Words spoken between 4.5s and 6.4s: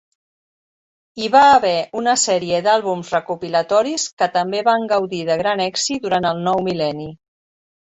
van gaudir de gran èxit durant